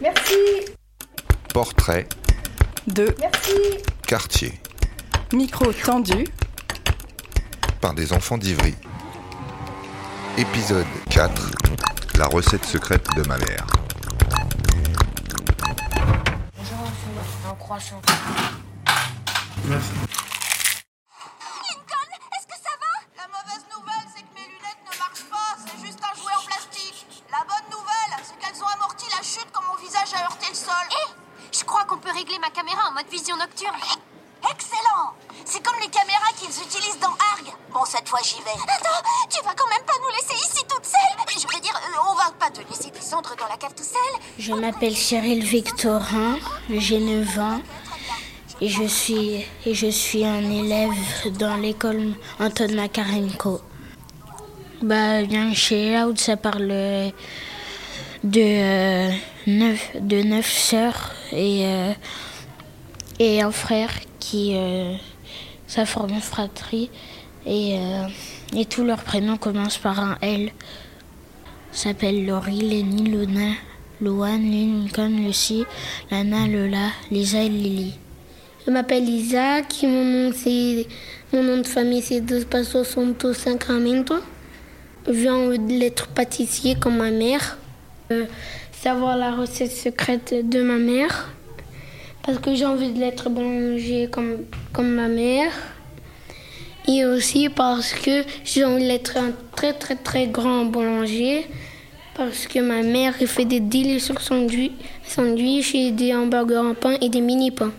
Merci. 0.00 0.34
Portrait 1.52 2.08
de 2.86 3.14
Merci. 3.20 3.52
quartier 4.06 4.58
micro 5.34 5.72
tendu 5.72 6.26
par 7.82 7.92
des 7.92 8.12
enfants 8.14 8.38
d'Ivry. 8.38 8.74
Épisode 10.38 10.86
4 11.10 11.50
La 12.16 12.26
recette 12.26 12.64
secrète 12.64 13.06
de 13.16 13.26
ma 13.28 13.36
mère. 13.36 13.66
Un 17.50 17.54
croissant. 17.56 18.00
Lincoln, 19.68 20.31
en 32.70 32.92
mode 32.92 33.10
vision 33.10 33.36
nocturne. 33.36 33.74
Excellent 34.50 35.14
C'est 35.44 35.62
comme 35.62 35.78
les 35.80 35.88
caméras 35.88 36.32
qu'ils 36.36 36.48
utilisent 36.48 36.98
dans 37.00 37.08
Arg. 37.08 37.52
Bon, 37.72 37.84
cette 37.84 38.08
fois, 38.08 38.20
j'y 38.24 38.40
vais. 38.42 38.50
Attends, 38.50 39.08
tu 39.30 39.42
vas 39.44 39.54
quand 39.54 39.68
même 39.68 39.84
pas 39.86 39.94
nous 40.00 40.10
laisser 40.10 40.34
ici 40.34 40.64
toute 40.68 40.84
seule? 40.84 41.24
Je 41.28 41.54
veux 41.54 41.60
dire, 41.60 41.74
euh, 41.74 42.10
on 42.10 42.14
va 42.14 42.30
pas 42.38 42.50
te 42.50 42.60
laisser 42.68 42.90
descendre 42.90 43.34
dans 43.38 43.46
la 43.48 43.56
cave 43.56 43.74
tout 43.76 43.84
seul. 43.84 44.20
Je 44.38 44.52
m'appelle 44.52 44.96
Cheryl 44.96 45.42
Victorin, 45.44 46.38
j'ai 46.70 46.98
9 46.98 47.38
ans 47.38 47.60
et 48.60 48.68
je 48.68 48.84
suis, 48.84 49.44
et 49.66 49.74
je 49.74 49.88
suis 49.88 50.24
un 50.24 50.50
élève 50.50 50.92
dans 51.38 51.56
l'école 51.56 52.14
Anton 52.38 52.74
Makarenko. 52.74 53.60
Bah, 54.82 55.22
bien 55.22 55.54
chez 55.54 55.96
Out, 56.02 56.20
ça 56.20 56.36
parle 56.36 57.12
de, 58.24 58.40
euh, 58.40 59.10
neuf, 59.46 59.90
de 59.96 60.22
neuf 60.22 60.50
sœurs 60.50 61.12
et, 61.32 61.66
euh, 61.66 61.92
et 63.18 63.42
un 63.42 63.52
frère 63.52 63.90
qui. 64.18 64.52
euh, 64.56 64.94
ça 65.72 65.86
forme 65.86 66.10
une 66.10 66.20
fratrie 66.20 66.90
et, 67.46 67.78
euh, 67.78 68.06
et 68.54 68.66
tous 68.66 68.84
leurs 68.84 69.02
prénoms 69.02 69.38
commencent 69.38 69.78
par 69.78 69.98
un 69.98 70.18
L 70.20 70.50
s'appellent 71.70 72.26
Laurie, 72.26 72.60
Lenny, 72.60 73.04
Luna, 73.04 73.54
Luan, 74.02 74.38
Lincoln, 74.38 75.24
Lucie, 75.24 75.64
Lana, 76.10 76.46
Lola, 76.46 76.88
Lisa 77.10 77.42
et 77.42 77.48
Lily. 77.48 77.94
Je 78.66 78.70
m'appelle 78.70 79.08
Isaac, 79.08 79.78
mon 79.84 80.04
nom, 80.04 80.32
mon 81.32 81.42
nom 81.42 81.58
de 81.62 81.66
famille 81.66 82.02
c'est 82.02 82.20
Dos 82.20 82.44
Passos 82.44 82.84
Santos 82.84 83.32
Sacramento. 83.32 84.16
Je 85.06 85.12
viens 85.12 85.56
d'être 85.56 86.08
pâtissier 86.08 86.74
comme 86.74 86.98
ma 86.98 87.10
mère. 87.10 87.56
Euh, 88.10 88.26
savoir 88.72 89.16
la 89.16 89.32
recette 89.32 89.72
secrète 89.72 90.34
de 90.46 90.60
ma 90.60 90.76
mère. 90.76 91.32
Parce 92.24 92.38
que 92.38 92.54
j'ai 92.54 92.66
envie 92.66 92.92
de 92.92 93.00
l'être 93.00 93.28
boulanger 93.28 94.08
comme, 94.10 94.88
ma 94.88 95.08
mère. 95.08 95.52
Et 96.88 97.04
aussi 97.04 97.48
parce 97.48 97.92
que 97.92 98.24
j'ai 98.44 98.64
envie 98.64 98.86
d'être 98.86 99.16
un 99.16 99.32
très 99.56 99.72
très 99.72 99.96
très 99.96 100.26
grand 100.26 100.64
boulanger. 100.64 101.46
Parce 102.14 102.46
que 102.46 102.58
ma 102.58 102.82
mère 102.82 103.14
fait 103.14 103.44
des 103.46 103.60
délicieux 103.60 104.14
sandwichs, 104.20 104.72
sandwichs 105.06 105.74
et 105.74 105.90
des 105.92 106.14
hamburgers 106.14 106.58
en 106.58 106.74
pain 106.74 106.96
et 107.00 107.08
des 107.08 107.20
mini-pains. 107.20 107.72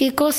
Et 0.00 0.12
quand, 0.12 0.30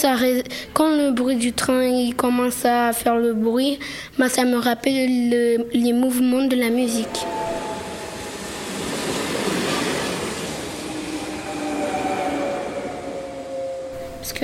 quand 0.73 0.95
le 0.95 1.11
bruit 1.11 1.35
du 1.35 1.51
train 1.51 1.83
il 1.83 2.15
commence 2.15 2.63
à 2.65 2.93
faire 2.93 3.17
le 3.17 3.33
bruit, 3.33 3.77
bah, 4.17 4.29
ça 4.29 4.45
me 4.45 4.55
rappelle 4.57 5.29
le- 5.29 5.67
les 5.73 5.93
mouvements 5.93 6.45
de 6.45 6.55
la 6.55 6.69
musique. 6.69 7.25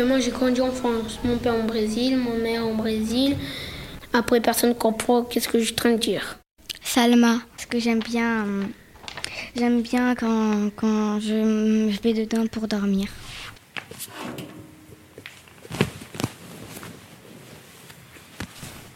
Moi 0.06 0.20
j'ai 0.20 0.30
grandi 0.30 0.62
en 0.62 0.72
France, 0.72 1.18
mon 1.24 1.38
père 1.38 1.56
en 1.56 1.64
Brésil, 1.64 2.18
mon 2.18 2.38
mère 2.38 2.66
en 2.66 2.76
Brésil. 2.76 3.36
Après 4.14 4.40
personne 4.40 4.76
comprend 4.76 5.24
qu'est-ce 5.24 5.48
que 5.50 5.58
je 5.60 5.66
suis 5.66 5.74
en 5.74 5.78
train 5.78 5.92
de 5.94 5.98
dire. 5.98 6.38
Salma, 6.84 7.40
parce 7.56 7.66
que 7.66 7.80
j'aime 7.80 8.00
bien, 8.00 8.46
j'aime 9.56 9.82
bien 9.82 10.14
quand, 10.14 10.70
quand 10.76 11.20
je 11.20 11.90
vais 12.02 12.14
dedans 12.14 12.46
pour 12.46 12.68
dormir. 12.68 13.08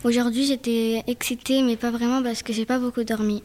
Aujourd'hui, 0.03 0.45
j'étais 0.45 1.03
excitée, 1.07 1.63
mais 1.63 1.77
pas 1.77 1.91
vraiment 1.91 2.21
parce 2.23 2.43
que 2.43 2.53
j'ai 2.53 2.65
pas 2.65 2.79
beaucoup 2.79 3.03
dormi. 3.03 3.43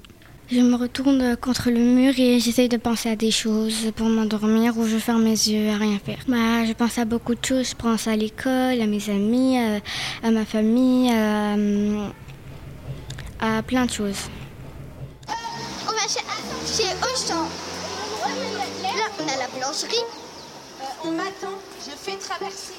Je 0.49 0.61
me 0.61 0.77
retourne 0.77 1.37
contre 1.37 1.71
le 1.71 1.81
mur 1.81 2.15
et 2.19 2.39
j'essaye 2.39 2.69
de 2.69 2.77
penser 2.77 3.09
à 3.11 3.17
des 3.17 3.33
choses 3.33 3.91
pour 3.97 4.07
m'endormir 4.09 4.79
ou 4.79 4.87
je 4.87 4.97
ferme 4.97 5.25
mes 5.25 5.31
yeux 5.31 5.71
à 5.71 5.77
rien 5.77 5.99
faire. 5.99 6.19
Bah, 6.29 6.65
je 6.65 6.73
pense 6.73 6.99
à 6.99 7.05
beaucoup 7.05 7.35
de 7.35 7.45
choses. 7.45 7.71
Je 7.71 7.75
pense 7.75 8.07
à 8.07 8.15
l'école, 8.15 8.81
à 8.81 8.87
mes 8.87 9.11
amis, 9.11 9.59
à, 9.59 9.81
à 10.23 10.31
ma 10.31 10.45
famille, 10.45 11.11
à, 11.13 11.57
à 13.41 13.63
plein 13.63 13.87
de 13.87 13.91
choses. 13.91 14.31
On 15.89 15.91
va 15.93 16.07
chez, 16.09 16.21
chez 16.65 16.89
Auchan. 17.03 17.43
Là, 18.85 19.07
on 19.19 19.25
a 19.29 19.37
la 19.39 19.49
boulangerie. 19.49 20.05
on 21.05 21.11
m'attend. 21.11 21.59
Je 21.85 21.91
fais 21.91 22.17
traverser. 22.19 22.75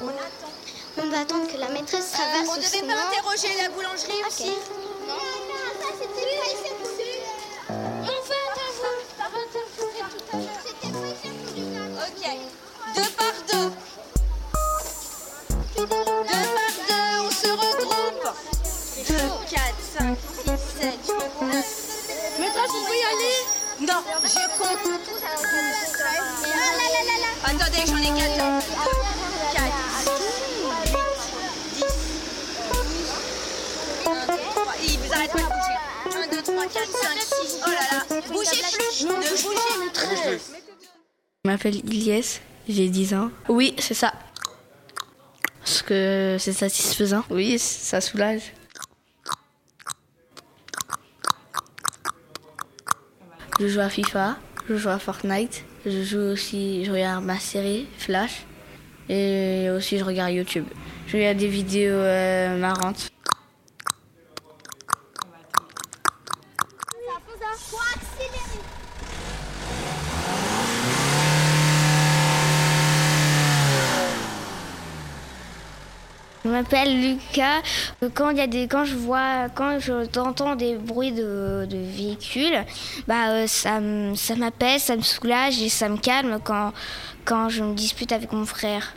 On 0.00 0.08
attend. 0.08 0.50
On 0.96 1.10
va 1.10 1.20
attendre 1.20 1.46
que 1.46 1.58
la 1.58 1.68
maîtresse 1.70 2.10
traverse 2.12 2.48
on 2.48 2.52
ou 2.52 2.56
devait 2.56 2.86
pas 2.92 3.08
interroger 3.08 3.48
la 3.62 3.68
boulangerie 3.70 4.22
aussi 4.28 4.50
Non, 5.08 5.14
Ok. 12.24 12.30
Deux 12.94 13.10
par 13.16 13.34
deux. 13.52 13.70
Deux 15.76 15.86
par 15.86 16.06
deux, 16.88 17.20
on 17.20 17.30
se 17.30 17.48
regroupe. 17.48 18.26
2, 19.08 19.14
4, 19.50 19.62
5, 19.98 20.18
6, 20.44 20.50
7, 20.80 20.94
8, 21.06 21.42
9. 21.42 21.64
Maîtresse, 22.38 22.70
on 22.70 22.84
peut 22.84 22.96
y 22.96 23.04
aller? 23.12 23.38
Non, 23.80 24.00
je 24.22 24.44
compte. 24.58 24.84
Ah. 26.00 26.30
Attendez, 27.44 27.84
j'en 27.86 27.98
ai 27.98 28.12
14. 28.18 28.64
4, 29.52 29.64
10. 30.16 30.24
Ils 34.82 35.12
arrêtent 35.12 35.32
pas 35.32 35.38
de 35.38 35.44
bouger. 35.44 35.78
1, 36.22 36.26
2, 36.28 36.42
3, 36.42 36.66
4, 36.66 36.72
5, 36.74 37.20
6. 37.20 37.60
Oh 37.66 37.70
là 37.70 37.74
là. 37.92 38.00
Bougez 38.32 38.62
plus. 38.72 38.96
Ne 39.04 39.12
bougez 39.14 39.48
plus. 39.92 40.42
Je 41.46 41.50
m'appelle 41.50 41.76
Ilyes, 41.92 42.40
j'ai 42.66 42.88
10 42.88 43.12
ans. 43.12 43.30
Oui, 43.50 43.74
c'est 43.78 43.92
ça. 43.92 44.14
Parce 45.58 45.82
que 45.82 46.36
c'est 46.40 46.54
satisfaisant. 46.54 47.22
Oui, 47.28 47.58
ça 47.58 48.00
soulage. 48.00 48.54
Je 53.60 53.68
joue 53.68 53.80
à 53.80 53.90
FIFA, 53.90 54.38
je 54.70 54.76
joue 54.76 54.88
à 54.88 54.98
Fortnite, 54.98 55.64
je 55.84 56.02
joue 56.02 56.32
aussi, 56.32 56.82
je 56.86 56.90
regarde 56.90 57.22
ma 57.22 57.38
série 57.38 57.88
Flash 57.98 58.46
et 59.10 59.68
aussi 59.68 59.98
je 59.98 60.04
regarde 60.04 60.32
YouTube. 60.32 60.64
Je 61.08 61.18
regarde 61.18 61.36
des 61.36 61.48
vidéos 61.48 61.92
euh, 61.92 62.56
marrantes. 62.56 63.10
Faut 67.56 67.76
accélérer. 67.94 68.60
Je 76.43 76.43
m'appelle 76.54 77.00
Lucas. 77.00 77.60
Quand 78.14 78.30
il 78.30 78.38
y 78.38 78.40
a 78.40 78.46
des, 78.46 78.68
quand 78.68 78.84
je 78.84 78.94
vois, 78.94 79.48
quand 79.54 79.78
j'entends 79.80 80.56
des 80.56 80.76
bruits 80.76 81.12
de, 81.12 81.66
de 81.68 81.76
véhicules, 81.76 82.64
bah 83.08 83.28
euh, 83.30 83.46
ça, 83.46 83.80
ça 84.14 84.34
ça 84.78 84.96
me 84.96 85.02
soulage 85.02 85.60
et 85.60 85.68
ça 85.68 85.88
me 85.88 85.96
calme 85.96 86.38
quand, 86.42 86.72
quand 87.24 87.48
je 87.48 87.62
me 87.62 87.74
dispute 87.74 88.12
avec 88.12 88.32
mon 88.32 88.46
frère. 88.46 88.94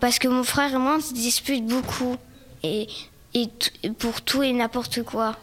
Parce 0.00 0.18
que 0.18 0.28
mon 0.28 0.44
frère 0.44 0.74
et 0.74 0.78
moi 0.78 0.96
on 0.98 1.00
se 1.00 1.14
dispute 1.14 1.66
beaucoup 1.66 2.16
et, 2.62 2.86
et 3.34 3.48
pour 3.98 4.22
tout 4.22 4.42
et 4.42 4.52
n'importe 4.52 5.02
quoi. 5.02 5.36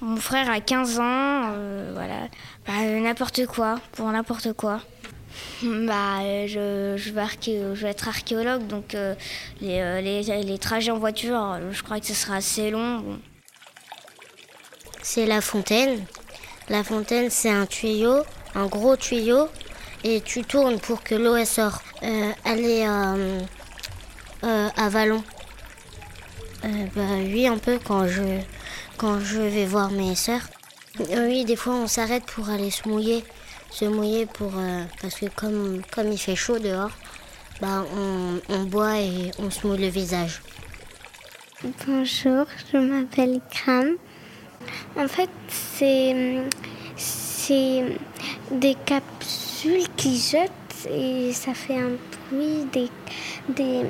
Mon 0.00 0.16
frère 0.16 0.50
a 0.50 0.60
15 0.60 0.98
ans, 0.98 1.02
euh, 1.04 1.92
voilà, 1.94 2.26
bah, 2.66 2.72
euh, 2.82 2.98
n'importe 2.98 3.46
quoi, 3.46 3.76
pour 3.92 4.10
n'importe 4.10 4.52
quoi. 4.54 4.80
Bah, 5.62 6.20
euh, 6.22 6.96
je, 6.96 7.10
vais 7.10 7.88
être 7.88 8.08
archéologue, 8.08 8.66
donc 8.66 8.94
euh, 8.94 9.14
les, 9.60 9.80
euh, 9.80 10.00
les, 10.00 10.58
trajets 10.58 10.90
en 10.90 10.98
voiture, 10.98 11.58
je 11.70 11.82
crois 11.82 12.00
que 12.00 12.06
ce 12.06 12.14
sera 12.14 12.36
assez 12.36 12.70
long. 12.70 13.20
C'est 15.02 15.26
la 15.26 15.40
fontaine. 15.40 16.04
La 16.68 16.84
fontaine, 16.84 17.30
c'est 17.30 17.50
un 17.50 17.66
tuyau, 17.66 18.22
un 18.54 18.66
gros 18.66 18.96
tuyau, 18.96 19.48
et 20.04 20.20
tu 20.20 20.42
tournes 20.42 20.78
pour 20.78 21.02
que 21.02 21.14
l'eau 21.14 21.36
elle 21.36 21.46
sort. 21.46 21.82
Euh, 22.02 22.32
elle 22.44 22.64
est 22.64 22.84
à 22.84 23.16
Vallon. 24.88 25.22
Bah 26.62 27.00
oui, 27.18 27.48
un 27.48 27.58
peu 27.58 27.78
quand 27.84 28.06
je, 28.06 28.22
quand 28.96 29.18
je 29.20 29.40
vais 29.40 29.66
voir 29.66 29.90
mes 29.90 30.14
sœurs. 30.14 30.42
Oui, 30.98 31.44
des 31.44 31.56
fois 31.56 31.74
on 31.74 31.88
s'arrête 31.88 32.24
pour 32.24 32.50
aller 32.50 32.70
se 32.70 32.88
mouiller. 32.88 33.24
Se 33.72 33.86
mouiller 33.86 34.26
pour. 34.26 34.52
euh, 34.58 34.84
parce 35.00 35.14
que 35.14 35.26
comme, 35.34 35.80
comme 35.90 36.12
il 36.12 36.18
fait 36.18 36.36
chaud 36.36 36.58
dehors, 36.58 36.90
bah 37.60 37.84
on, 37.96 38.40
on 38.54 38.64
boit 38.64 39.00
et 39.00 39.30
on 39.38 39.50
se 39.50 39.66
mouille 39.66 39.78
le 39.80 39.88
visage. 39.88 40.42
Bonjour, 41.86 42.44
je 42.72 42.76
m'appelle 42.76 43.40
Kram. 43.50 43.96
En 44.96 45.08
fait, 45.08 45.30
c'est 45.48 46.42
c'est 46.96 47.98
des 48.50 48.76
capsules 48.84 49.88
qui 49.96 50.18
jettent 50.18 50.50
et 50.90 51.32
ça 51.32 51.54
fait 51.54 51.78
un 51.78 51.92
bruit 52.30 52.66
des 52.72 52.90
des 53.48 53.86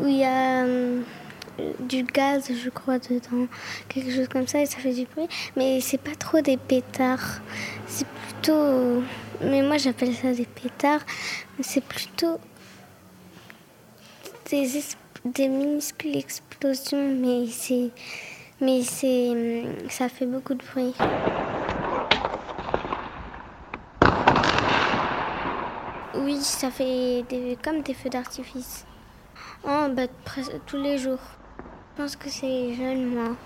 où 0.00 0.06
il 0.06 0.18
y 0.18 0.24
a 0.24 0.64
du 1.80 2.02
gaz, 2.04 2.50
je 2.52 2.70
crois, 2.70 2.98
dedans, 2.98 3.46
quelque 3.88 4.10
chose 4.14 4.28
comme 4.28 4.46
ça 4.46 4.60
et 4.60 4.66
ça 4.66 4.78
fait 4.78 4.92
du 4.92 5.06
bruit. 5.06 5.28
Mais 5.56 5.80
c'est 5.80 5.98
pas 6.00 6.14
trop 6.14 6.40
des 6.40 6.56
pétards, 6.56 7.40
c'est 7.86 8.06
plutôt. 8.06 9.02
Mais 9.42 9.62
moi 9.62 9.78
j'appelle 9.78 10.14
ça 10.14 10.32
des 10.32 10.46
pétards. 10.46 11.00
C'est 11.60 11.84
plutôt 11.84 12.38
des, 14.50 14.76
es- 14.78 14.96
des 15.24 15.48
minuscules 15.48 16.16
explosions, 16.16 17.14
mais 17.14 17.46
c'est, 17.50 17.90
mais 18.60 18.82
c'est, 18.82 19.64
ça 19.88 20.08
fait 20.08 20.26
beaucoup 20.26 20.54
de 20.54 20.62
bruit. 20.64 20.94
Oui, 26.14 26.38
ça 26.42 26.70
fait 26.70 27.22
des, 27.28 27.58
comme 27.62 27.82
des 27.82 27.94
feux 27.94 28.08
d'artifice. 28.08 28.84
Oh, 29.64 29.86
bah, 29.94 30.06
tous 30.66 30.76
les 30.76 30.98
jours. 30.98 31.18
Je 31.96 32.02
pense 32.02 32.16
que 32.16 32.28
c'est 32.28 32.74
jeune, 32.74 33.14
moi. 33.14 33.36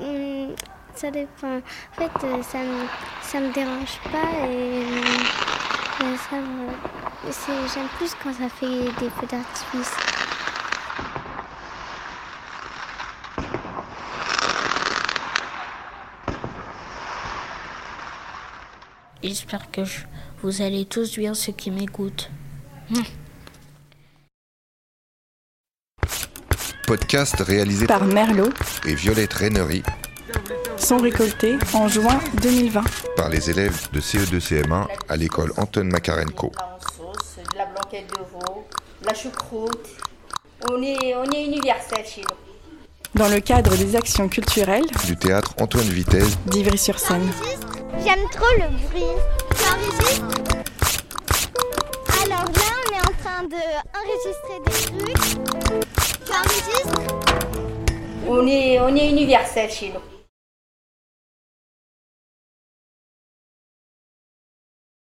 Hum, 0.00 0.54
ça 0.94 1.10
dépend. 1.10 1.58
En 1.58 1.60
fait, 1.92 2.10
euh, 2.26 2.42
ça 2.42 2.58
me, 2.58 2.86
ça 3.22 3.40
me 3.40 3.52
dérange 3.52 3.98
pas 4.10 4.46
et 4.48 4.84
euh, 6.02 6.16
ça 6.30 6.36
me- 6.36 7.30
c'est- 7.30 7.74
j'aime 7.74 7.88
plus 7.98 8.14
quand 8.22 8.32
ça 8.32 8.48
fait 8.48 8.84
des 9.00 9.10
feux 9.10 9.26
d'artifice. 9.30 9.92
J'espère 19.22 19.70
que 19.70 19.84
je- 19.84 20.04
vous 20.42 20.60
allez 20.62 20.84
tous 20.84 21.18
bien 21.18 21.34
ceux 21.34 21.52
qui 21.52 21.70
m'écoutent. 21.70 22.30
Podcast 26.86 27.36
réalisé 27.40 27.86
Par 27.86 28.04
Merlot, 28.04 28.50
et 28.86 28.94
Violette 28.94 29.32
Rainery 29.34 29.82
sont 30.76 30.98
récoltés 30.98 31.56
en 31.72 31.88
juin 31.88 32.18
2020. 32.42 32.82
par 33.16 33.28
les 33.30 33.48
élèves 33.50 33.88
de 33.92 34.00
CE2-CM1 34.00 34.86
à 35.08 35.16
l'école 35.16 35.52
Anton 35.56 35.84
Makarenko. 35.84 36.48
en 36.58 36.80
sauce, 36.96 37.36
de 37.52 37.56
la 37.58 37.66
blanquette 37.66 38.10
de 38.10 38.18
veau, 38.32 38.66
de 39.02 39.06
la 39.06 39.14
choucroute. 39.14 39.86
On 40.70 40.82
est, 40.82 41.14
on 41.14 41.24
est 41.30 41.44
universel 41.44 42.04
chez 42.06 42.20
nous. 42.22 43.18
Dans 43.20 43.28
le 43.28 43.40
cadre 43.40 43.74
des 43.76 43.96
actions 43.96 44.28
culturelles 44.28 44.84
Du 45.06 45.16
théâtre 45.16 45.54
Antoine 45.60 45.84
Vitesse 45.88 46.36
d'Ivry-sur-Seine. 46.46 47.30
J'aime 48.04 48.28
trop 48.32 48.44
le 48.58 48.88
bruit. 48.88 49.04
Alors 52.24 52.44
là, 52.44 52.70
on 52.76 52.92
est 52.92 53.00
en 53.00 53.14
train 53.22 53.42
de 53.44 53.56
enregistrer 53.94 54.58
des 54.66 55.14
trucs. 55.14 56.03
On 58.28 58.46
est, 58.46 58.80
on 58.80 58.94
est 58.96 59.10
universel 59.10 59.70
chez 59.70 59.88
nous. 59.88 60.13